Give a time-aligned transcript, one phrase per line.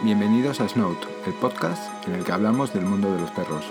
[0.00, 3.64] Bienvenidos a Snout, el podcast en el que hablamos del mundo de los perros.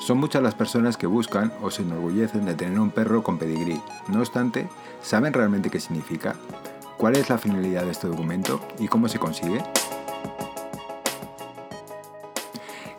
[0.00, 3.80] Son muchas las personas que buscan o se enorgullecen de tener un perro con pedigrí.
[4.08, 4.68] No obstante,
[5.00, 6.36] ¿saben realmente qué significa?
[6.98, 9.62] ¿Cuál es la finalidad de este documento y cómo se consigue?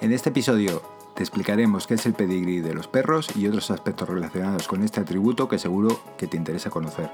[0.02, 0.82] En este episodio
[1.14, 5.00] te explicaremos qué es el pedigrí de los perros y otros aspectos relacionados con este
[5.00, 7.12] atributo que seguro que te interesa conocer.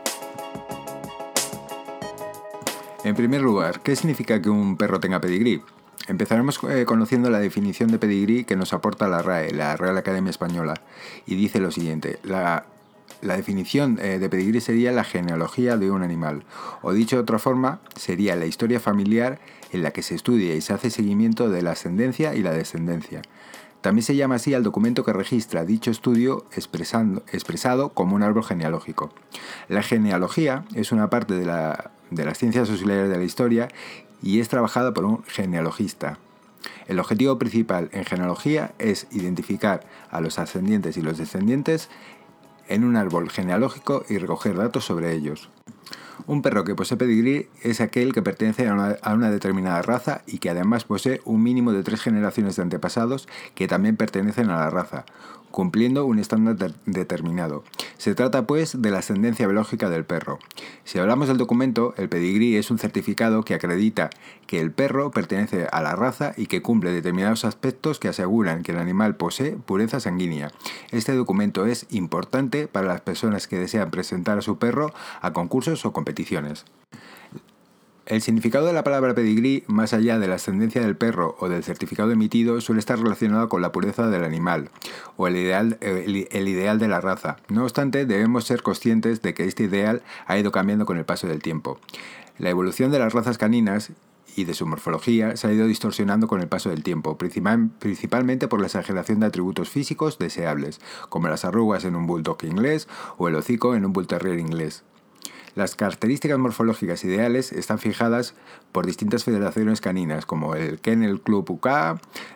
[3.12, 5.62] En primer lugar, ¿qué significa que un perro tenga pedigrí?
[6.08, 10.30] Empezaremos eh, conociendo la definición de pedigrí que nos aporta la RAE, la Real Academia
[10.30, 10.76] Española,
[11.26, 12.64] y dice lo siguiente, la,
[13.22, 16.46] definición eh, de pedigrí sería la genealogía de un animal,
[16.82, 19.40] o dicho de otra forma, sería la historia familiar
[19.74, 23.24] en la que se estudia y se hace seguimiento de la ascendencia y la descendencia.
[23.82, 29.12] También se llama así al documento que registra dicho estudio expresado como un árbol genealógico.
[29.68, 31.46] La genealogía es una parte de,
[32.12, 33.70] de las ciencias auxiliares de la historia
[34.22, 36.20] y es trabajada por un genealogista.
[36.88, 39.82] El objetivo principal en genealogía es identificar
[40.12, 41.90] a los ascendientes y los descendientes
[42.68, 45.50] en un árbol genealógico y recoger datos sobre ellos.
[46.28, 50.50] Un perro que posee pedigrí es aquel que pertenece a una, determinada raza y que
[50.50, 55.06] además posee un mínimo de tres generaciones de antepasados que también pertenecen a la raza,
[55.50, 57.64] cumpliendo un estándar determinado.
[57.98, 60.40] Se trata pues de la ascendencia biológica del perro.
[60.84, 64.10] Si hablamos del documento, el pedigrí es un certificado que acredita
[64.52, 68.74] que el perro pertenece a la raza y que cumple determinados aspectos que aseguran que
[68.74, 70.52] el animal posee pureza sanguínea.
[70.92, 75.86] Este documento es importante para las personas que desean presentar a su perro a concursos
[75.86, 76.66] o competiciones.
[78.06, 81.64] El significado de la palabra pedigrí, más allá de la ascendencia del perro o del
[81.64, 84.70] certificado emitido, suele estar relacionado con la pureza del animal
[85.16, 86.18] o el ideal, el,
[86.50, 87.38] ideal de la raza.
[87.48, 91.26] No obstante, debemos ser conscientes de que este ideal ha ido cambiando con el paso
[91.28, 91.80] del tiempo.
[92.38, 93.94] La evolución de las razas caninas
[94.36, 98.60] y de su morfología se ha ido distorsionando con el paso del tiempo, principalmente por
[98.60, 102.88] la exageración de atributos físicos deseables, como las arrugas en un bulldog inglés
[103.18, 104.84] o el hocico en un bull terrier inglés.
[105.54, 108.36] Las características morfológicas ideales están fijadas
[108.72, 111.68] por distintas federaciones caninas, como el Kennel Club UK,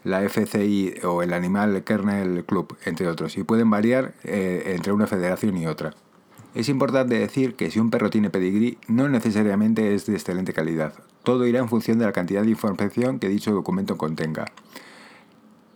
[0.04, 5.08] la FCI o el Animal Kennel Club, entre otros, y pueden variar eh, entre una
[5.08, 5.94] federación y otra.
[6.56, 10.94] Es importante decir que si un perro tiene pedigrí, no necesariamente es de excelente calidad.
[11.24, 14.46] Todo irá en función de la cantidad de información que dicho documento contenga.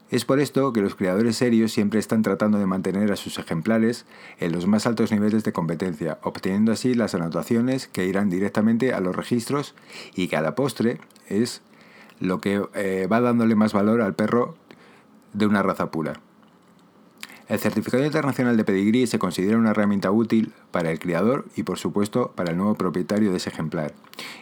[0.09, 4.05] Es por esto que los creadores serios siempre están tratando de mantener a sus ejemplares
[4.39, 9.01] en los más altos niveles de competencia, obteniendo así las anotaciones que irán directamente a
[9.01, 9.75] los registros
[10.15, 11.61] y que a la postre es
[12.21, 14.55] lo que eh, va dándole más valor al perro
[15.33, 16.21] de una raza pura.
[17.49, 21.79] El certificado internacional de pedigrí se considera una herramienta útil para el criador y por
[21.79, 23.91] supuesto para el nuevo propietario de ese ejemplar.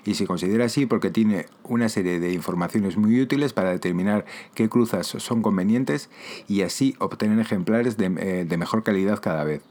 [0.03, 4.25] Y se considera así porque tiene una serie de informaciones muy útiles para determinar
[4.55, 6.09] qué cruzas son convenientes
[6.49, 9.61] y así obtener ejemplares de, eh, de mejor calidad cada vez.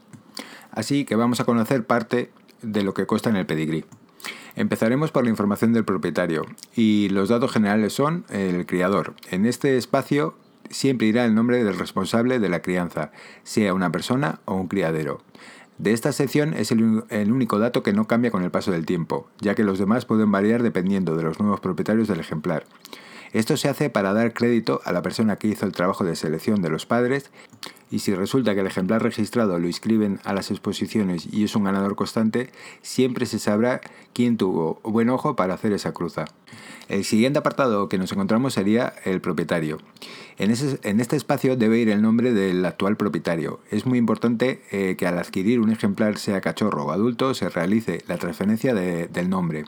[0.71, 2.31] Así que vamos a conocer parte
[2.63, 3.85] de lo que cuesta en el pedigrí.
[4.55, 6.43] Empezaremos por la información del propietario
[6.75, 9.13] y los datos generales son el criador.
[9.29, 10.33] En este espacio
[10.69, 13.11] siempre irá el nombre del responsable de la crianza,
[13.43, 15.21] sea una persona o un criadero.
[15.77, 16.81] De esta sección es el,
[17.31, 20.31] único dato que no cambia con el paso del tiempo, ya que los demás pueden
[20.31, 22.65] variar dependiendo de los nuevos propietarios del ejemplar.
[23.31, 26.63] Esto se hace para dar crédito a la persona que hizo el trabajo de selección
[26.63, 27.29] de los padres
[27.89, 31.63] y si resulta que el ejemplar registrado lo inscriben a las exposiciones y es un
[31.63, 32.49] ganador constante,
[32.81, 33.81] siempre se sabrá
[34.13, 36.25] quién tuvo buen ojo para hacer esa cruza.
[36.89, 39.77] El siguiente apartado que nos encontramos sería el propietario.
[40.37, 43.59] En, este espacio debe ir el nombre del actual propietario.
[43.71, 48.03] Es muy importante eh, que al adquirir un ejemplar, sea cachorro o adulto, se realice
[48.07, 49.65] la transferencia del nombre,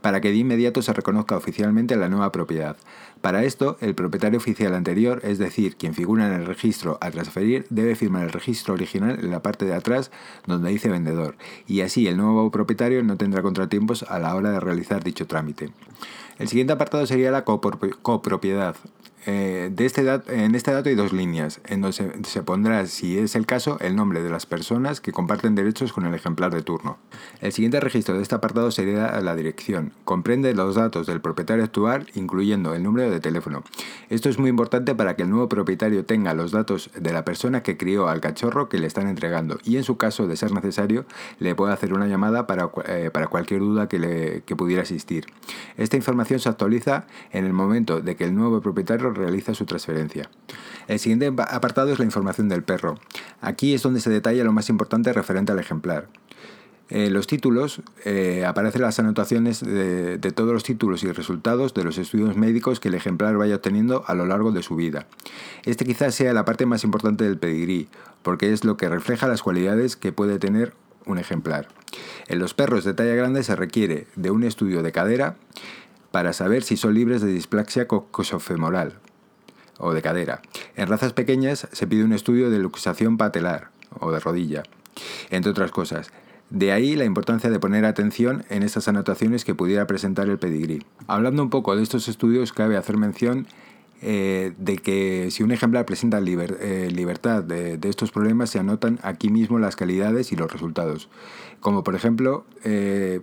[0.00, 2.76] para que de inmediato se reconozca oficialmente la nueva propiedad.
[3.20, 7.66] Para esto, el propietario oficial anterior, es decir, quien figura en el registro a transferir,
[7.68, 10.10] debe firmar el registro original en la parte de atrás
[10.46, 11.36] donde dice vendedor,
[11.66, 15.70] y así el nuevo propietario no tendrá contratiempos a la hora de realizar dicho trámite.
[16.38, 18.76] El siguiente apartado sería la copropiedad.
[19.26, 23.34] Eh, de este en este dato hay dos líneas, en donde se, pondrá, si es
[23.34, 26.98] el caso, el nombre de las personas que comparten derechos con el ejemplar de turno.
[27.40, 29.92] El siguiente registro de este apartado sería la dirección.
[30.04, 33.64] Comprende los datos del propietario actual, incluyendo el número de teléfono.
[34.08, 37.62] Esto es muy importante para que el nuevo propietario tenga los datos de la persona
[37.62, 41.04] que crió al cachorro que le están entregando y en su caso, de ser necesario,
[41.38, 45.26] le pueda hacer una llamada para, eh, cualquier duda que, le, que pudiera existir.
[45.76, 50.30] Esta información se actualiza en el momento de que el nuevo propietario realiza su transferencia.
[50.86, 52.98] El siguiente apartado es la información del perro.
[53.40, 56.08] Aquí es donde se detalla lo más importante referente al ejemplar.
[56.90, 61.84] En los títulos eh, aparecen las anotaciones de, de, todos los títulos y resultados de
[61.84, 65.06] los estudios médicos que el ejemplar vaya obteniendo a lo largo de su vida.
[65.66, 67.88] Este quizás sea la parte más importante del pedigrí,
[68.22, 70.72] porque es lo que refleja las cualidades que puede tener
[71.04, 71.68] un ejemplar.
[72.26, 75.36] En los perros de talla grande se requiere de un estudio de cadera
[76.10, 78.94] para saber si son libres de displaxia cosofemoral
[79.78, 80.42] o de cadera.
[80.76, 83.70] En razas pequeñas se pide un estudio de luxación patelar
[84.00, 84.62] o de rodilla,
[85.30, 86.10] entre otras cosas.
[86.50, 90.84] De ahí la importancia de poner atención en estas anotaciones que pudiera presentar el pedigrí.
[91.06, 93.46] Hablando un poco de estos estudios, cabe hacer mención
[94.00, 99.28] eh, de que si un ejemplar presenta eh, libertad de, estos problemas, se anotan aquí
[99.28, 101.10] mismo las calidades y los resultados.
[101.60, 103.20] Como por ejemplo, eh,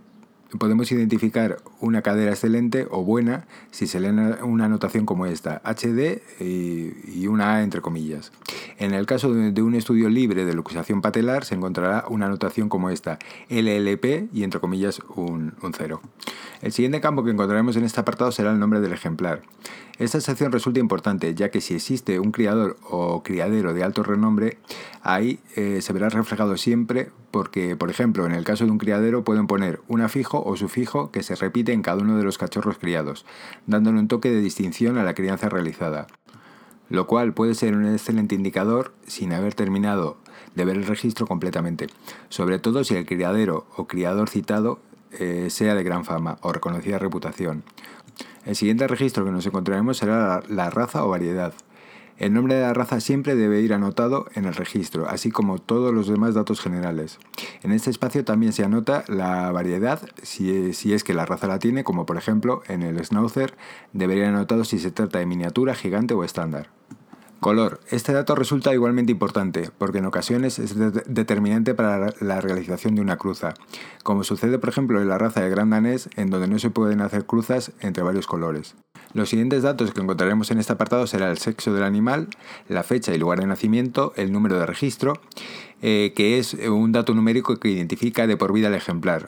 [0.58, 6.22] podemos identificar una cadera excelente o buena si se lee una anotación como esta, HD
[6.40, 8.32] y, una A entre comillas.
[8.78, 12.90] En el caso de, un estudio libre de luxación patelar se encontrará una anotación como
[12.90, 13.20] esta,
[13.50, 16.02] LLP y entre comillas un, un cero.
[16.62, 19.42] El siguiente campo que encontraremos en este apartado será el nombre del ejemplar.
[19.98, 24.58] Esta sección resulta importante ya que si existe un criador o criadero de alto renombre,
[25.06, 29.24] ahí eh, se verá reflejado siempre porque, por ejemplo, en el caso de un criadero
[29.24, 32.80] pueden poner un afijo o sufijo que se repite en cada uno de los cachorros
[32.80, 33.26] criados,
[33.68, 36.08] dándole un toque de distinción a la crianza realizada,
[36.90, 40.18] lo cual puede ser un excelente indicador sin haber terminado
[40.56, 41.88] de ver el registro completamente,
[42.30, 44.80] sobre todo si el criadero o criador citado
[45.12, 47.64] eh, sea de gran fama o reconocida reputación.
[48.46, 51.54] El siguiente registro que nos encontraremos será la, raza o variedad.
[52.18, 55.94] El nombre de la raza siempre debe ir anotado en el registro, así como todos
[55.94, 57.20] los demás datos generales.
[57.62, 61.60] En este espacio también se anota la variedad, si, si, es que la raza la
[61.60, 63.56] tiene, como por ejemplo en el Schnauzer
[63.92, 66.70] debería anotado si se trata de miniatura, gigante o estándar.
[67.40, 67.80] Color.
[67.92, 73.18] Este dato resulta igualmente importante porque en ocasiones es determinante para la realización de una
[73.18, 73.54] cruza,
[74.04, 77.02] como sucede por ejemplo en la raza de Gran Danés en donde no se pueden
[77.02, 78.76] hacer cruzas entre varios colores.
[79.14, 82.28] Los siguientes datos que encontraremos en este apartado será el sexo del animal,
[82.68, 85.14] la fecha y lugar de nacimiento, el número de registro,
[85.82, 89.28] eh, que es un dato numérico que identifica de por vida el ejemplar.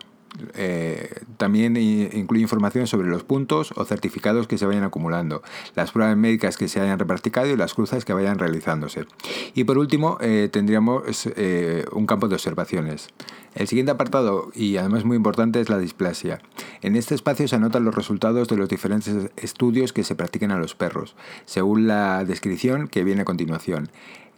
[0.55, 5.41] Eh, también incluye información sobre los puntos o certificados que se vayan acumulando,
[5.75, 9.05] las pruebas médicas que se hayan repracticado y las cruzas que vayan realizándose.
[9.53, 13.09] Y por último, eh, tendríamos eh, un campo de observaciones.
[13.55, 16.39] El siguiente apartado, y además muy importante, es la displasia.
[16.81, 20.59] En este espacio se anotan los resultados de los diferentes estudios que se practiquen a
[20.59, 23.89] los perros, según la descripción que viene a continuación.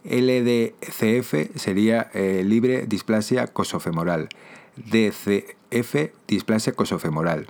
[0.04, 4.30] LDCF sería libre displasia cosofemoral.
[4.76, 7.46] DCF, displasia cosofemoral.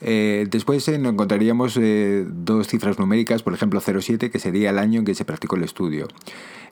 [0.00, 5.00] Eh, después eh, encontraríamos eh, dos cifras numéricas, por ejemplo 07, que sería el año
[5.00, 6.08] en que se practicó el estudio.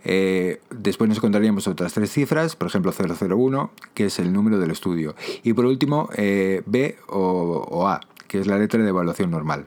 [0.04, 5.14] después nos encontraríamos otras tres cifras, por ejemplo 001, que es el número del estudio.
[5.42, 9.66] Y por último, B o A, que es la letra de evaluación normal.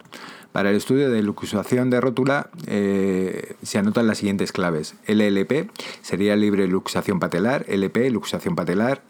[0.56, 4.96] Para el estudio de luxación de rótula eh, se anotan las siguientes claves.
[5.06, 5.70] LLP
[6.02, 9.02] sería libre luxación patelar, LP luxación patelar.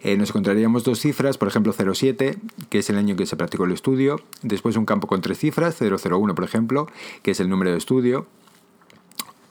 [0.00, 2.38] Eh, nos encontraríamos dos cifras, por ejemplo 07,
[2.70, 4.22] que es el año en que se practicó el estudio.
[4.40, 6.88] Después un campo con tres cifras, 001 por ejemplo,
[7.22, 8.26] que es el número de estudio.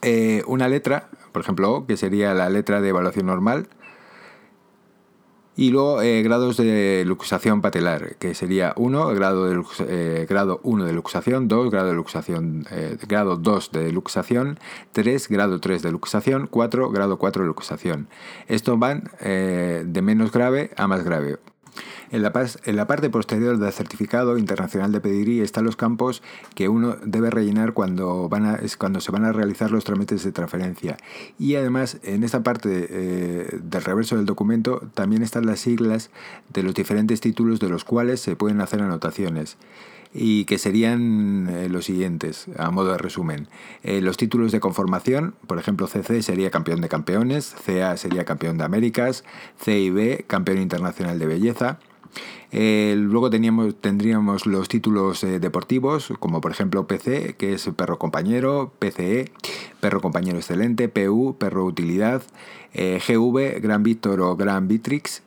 [0.02, 3.68] Eh, una letra, por ejemplo O, que sería la letra de evaluación normal.
[5.56, 10.86] Y luego eh, grados de luxación patelar, que sería 1, grado, de eh, grado 1
[10.86, 14.60] de luxación, 2, grado, de luxación, eh, grado 2 de luxación,
[14.94, 18.08] 3, grado 3 de luxación, 4, grado 4 de luxación.
[18.48, 21.38] Esto van de menos grave a más grave.
[22.12, 22.32] En la,
[22.88, 26.22] parte posterior del certificado internacional de pedigrí están los campos
[26.54, 28.30] que uno debe rellenar cuando,
[28.78, 30.98] cuando se van a realizar los trámites de transferencia.
[31.40, 36.12] Y además, en esta parte eh, del reverso del documento también están las siglas
[36.54, 39.58] de los diferentes títulos de los cuales se pueden hacer anotaciones
[40.14, 43.48] y que serían eh, los siguientes, a modo de resumen.
[43.84, 48.58] Eh, los títulos de conformación, por ejemplo, CC sería campeón de campeones, CA sería campeón
[48.58, 49.24] de Américas,
[49.64, 51.80] CIB campeón internacional de belleza,
[52.52, 58.72] eh, luego teníamos, tendríamos los títulos deportivos, como por ejemplo PC, que es perro compañero,
[58.78, 59.32] PCE,
[59.80, 62.22] perro compañero excelente, PU, perro utilidad,
[62.76, 65.24] GV, Gran Víctor o Gran Vitrix,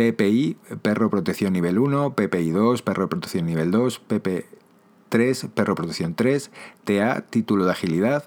[0.00, 6.50] PPI, perro protección nivel 1, PPI 2, perro protección nivel 2, PP3, perro protección 3,
[6.84, 8.24] TA, título de agilidad,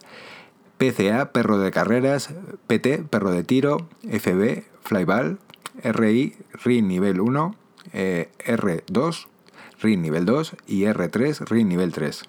[0.77, 2.30] PCA, perro de carreras,
[2.68, 5.39] PT, perro de tiro, FB, flyball,
[5.84, 7.56] RI, RI nivel 1,
[7.94, 9.25] eh, R2,
[9.82, 12.24] RIN nivel 2 y R3, RIN nivel 3.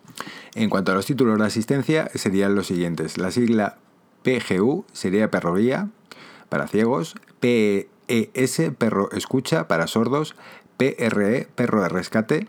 [0.55, 3.19] En cuanto a los títulos de asistencia, serían los siguientes.
[3.19, 3.77] La sigla
[4.23, 5.91] PGU sería perroría
[6.49, 10.35] para ciegos, PEI PES, perro escucha para sordos,
[10.77, 12.49] PRE, perro de rescate,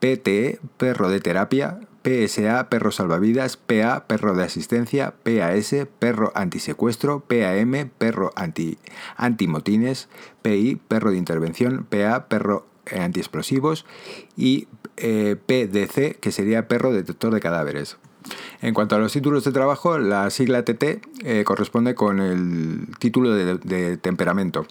[0.00, 7.90] PTE, perro de terapia, PSA, perro salvavidas, PA, perro de asistencia, PAS, perro antisecuestro, PAM,
[7.96, 8.76] perro anti,
[9.16, 10.08] antimotines,
[10.42, 13.86] PI, perro de intervención, PA, perro antiexplosivos
[14.36, 17.96] y eh, PDC, que sería perro detector de cadáveres.
[18.60, 23.32] En cuanto a los títulos de trabajo, la sigla TT eh, corresponde con el título
[23.34, 24.66] de, temperamento.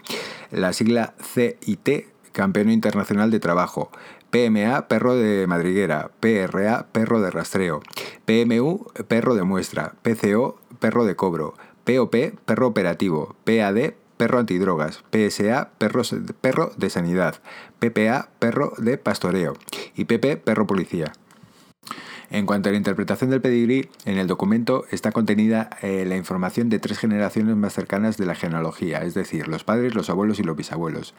[0.52, 3.92] La sigla CIT, Campeón Internacional de Trabajo.
[4.32, 6.10] PMA, perro de madriguera.
[6.20, 7.82] PRA, perro de rastreo.
[8.26, 9.94] PMU, perro de muestra.
[10.02, 11.54] PCO, perro de cobro.
[11.84, 13.36] POP, perro operativo.
[13.44, 15.04] PAD, perro antidrogas.
[15.12, 17.42] PSA, perro de sanidad.
[17.78, 19.54] PPA, perro de pastoreo.
[19.96, 21.14] Y PP, perro policía.
[22.34, 26.68] En cuanto a la interpretación del pedigrí, en el documento está contenida eh, la información
[26.68, 30.44] de tres generaciones más cercanas de la genealogía, es decir, los padres, los abuelos y
[30.44, 31.14] los bisabuelos.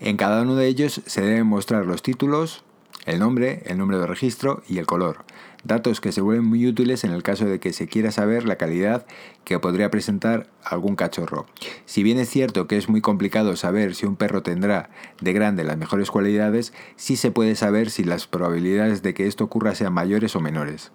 [0.00, 2.64] En cada uno de ellos se deben mostrar los títulos,
[3.06, 5.24] el nombre, el número de registro y el color.
[5.64, 8.56] Datos que se vuelven muy útiles en el caso de que se quiera saber la
[8.56, 9.06] calidad
[9.44, 11.46] que podría presentar algún cachorro.
[11.84, 15.64] Si bien es cierto que es muy complicado saber si un perro tendrá de grande
[15.64, 19.92] las mejores cualidades, sí se puede saber si las probabilidades de que esto ocurra sean
[19.92, 20.92] mayores o menores.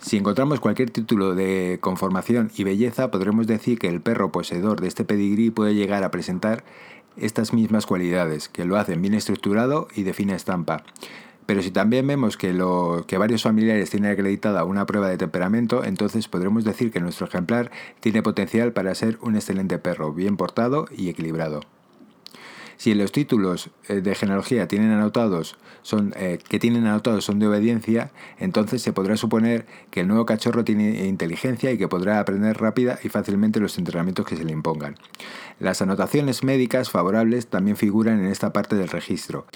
[0.00, 4.88] Si encontramos cualquier título de conformación y belleza, podremos decir que el perro poseedor de
[4.88, 6.64] este pedigrí puede llegar a presentar
[7.16, 10.84] estas mismas cualidades, que lo hacen bien estructurado y de fina estampa.
[11.50, 12.56] Pero si también vemos que,
[13.08, 17.72] que varios familiares tienen acreditada una prueba de temperamento, entonces podremos decir que nuestro ejemplar
[17.98, 21.62] tiene potencial para ser un excelente perro, bien portado y equilibrado.
[22.76, 27.48] Si los títulos eh, de genealogía tienen anotados son, eh, que tienen anotados son de
[27.48, 32.58] obediencia, entonces se podrá suponer que el nuevo cachorro tiene inteligencia y que podrá aprender
[32.58, 34.94] rápida y fácilmente los entrenamientos que se le impongan.
[35.58, 39.46] Las anotaciones médicas favorables también figuran en esta parte del registro.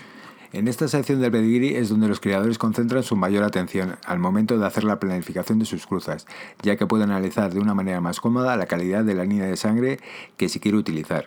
[0.55, 4.57] En esta sección del pedigree es donde los criadores concentran su mayor atención al momento
[4.57, 6.29] de hacer la planificación de sus cruzas,
[6.63, 9.57] ya que pueden analizar de una manera más cómoda la calidad de la línea de
[9.57, 9.99] sangre
[10.37, 11.27] que se quiere utilizar.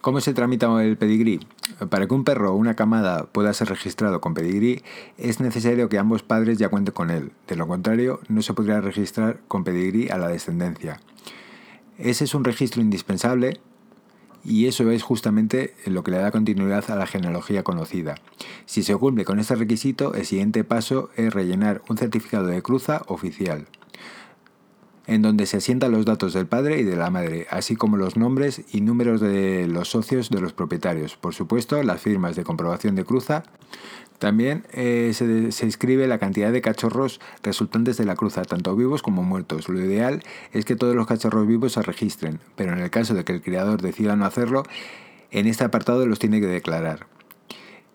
[0.00, 1.38] ¿Cómo se tramita el pedigrí?
[1.88, 4.82] Para que un perro o una camada pueda ser registrado con pedigrí,
[5.16, 7.30] es necesario que ambos padres ya cuenten con él.
[7.46, 11.00] De lo contrario, no se podría registrar con pedigrí a la descendencia.
[11.96, 13.60] Ese es un registro indispensable
[14.48, 18.14] y eso es justamente lo que le da continuidad a la genealogía conocida.
[18.64, 23.02] Si se cumple con este requisito, el siguiente paso es rellenar un certificado de cruza
[23.08, 23.66] oficial,
[25.08, 28.16] en donde se asientan los datos del padre y de la madre, así como los
[28.16, 32.94] nombres y números de los socios de los propietarios, por supuesto las firmas de comprobación
[32.94, 33.42] de cruza,
[34.18, 39.00] también eh, se, se, escribe la cantidad de cachorros resultantes de la cruza, tanto vivos
[39.00, 39.68] como muertos.
[39.68, 40.22] Lo ideal
[40.52, 43.40] es que todos los cachorros vivos se registren, pero en el caso de que el
[43.40, 44.64] criador decida no hacerlo,
[45.30, 47.06] en este apartado los tiene que declarar.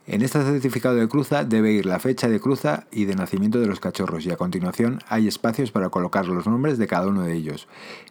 [0.05, 3.67] En este certificado de cruza debe ir la fecha de cruza y de nacimiento de
[3.67, 7.33] los cachorros y a continuación hay espacios para colocar los nombres de cada uno de
[7.33, 7.69] ellos.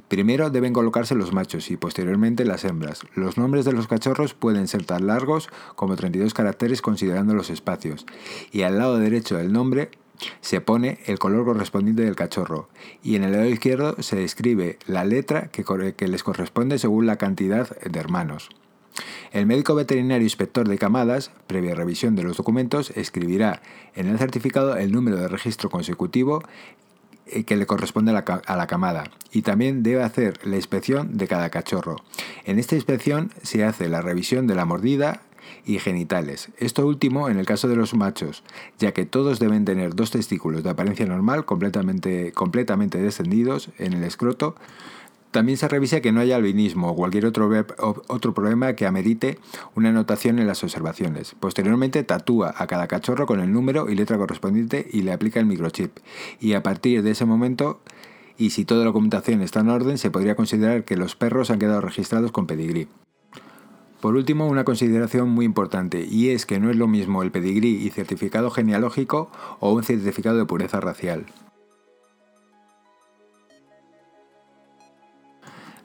[0.09, 3.03] Primero deben colocarse los machos y posteriormente las hembras.
[3.15, 8.07] Los nombres de los cachorros pueden ser tan largos como 32 caracteres considerando los espacios.
[8.53, 9.91] Y al lado derecho del nombre
[10.41, 12.71] se pone el color correspondiente del cachorro
[13.03, 17.69] y en el lado izquierdo se escribe la letra que les corresponde según la cantidad
[17.81, 18.49] de hermanos.
[19.33, 23.63] El médico veterinario inspector de camadas, previa revisión de los documentos, escribirá
[23.95, 26.43] en el certificado el número de registro consecutivo
[27.27, 31.51] eh, que le corresponde a la, camada y también debe hacer la inspección de cada
[31.51, 31.97] cachorro.
[32.45, 35.23] En esta inspección se hace la revisión de la mordida
[35.65, 36.51] y genitales.
[36.59, 38.43] Esto último en el caso de los machos,
[38.79, 44.05] ya que todos deben tener dos testículos de apariencia normal completamente, completamente descendidos en el
[44.05, 44.57] escroto
[45.33, 47.51] también se revisa que no haya albinismo o cualquier otro,
[48.07, 49.39] otro problema que amerite
[49.75, 51.35] una anotación en las observaciones.
[51.41, 55.47] Posteriormente tatúa a cada cachorro con el número y letra correspondiente y le aplica el
[55.47, 55.99] microchip.
[56.39, 57.81] Y a partir de ese momento,
[58.37, 61.59] y si toda la documentación está en orden, se podría considerar que los perros han
[61.59, 62.89] quedado registrados con pedigrí.
[64.01, 67.77] Por último, una consideración muy importante, y es que no es lo mismo el pedigrí
[67.77, 71.27] y certificado genealógico o un certificado de pureza racial.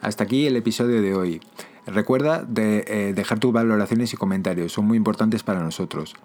[0.01, 1.41] Hasta aquí el episodio de hoy.
[1.85, 6.15] Recuerda eh, dejar tus valoraciones y comentarios, son muy importantes para nosotros.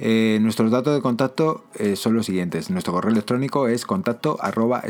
[0.00, 2.70] Eh, nuestros datos de contacto eh, son los siguientes.
[2.70, 4.82] Nuestro correo electrónico es contacto arroba.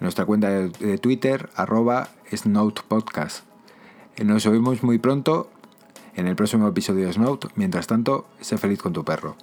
[0.00, 3.44] Nuestra cuenta de, de Twitter arroba snoutpodcast.
[4.24, 5.50] Nos oímos muy pronto
[6.16, 7.46] en el próximo episodio de Snout.
[7.54, 9.36] Mientras tanto, sé feliz con tu perro.